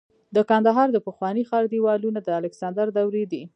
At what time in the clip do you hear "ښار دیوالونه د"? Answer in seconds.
1.49-2.29